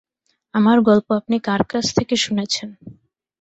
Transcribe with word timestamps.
আমার 0.53 0.77
গল্প 0.81 1.07
আপনি 1.11 1.35
কার 1.39 1.61
কাছ 1.63 1.85
থেকে 1.97 2.15
শুনেছেন? 2.15 2.69